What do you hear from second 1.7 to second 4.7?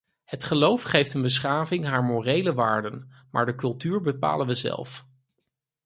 haar morele waarden, maar de cultuur bepalen we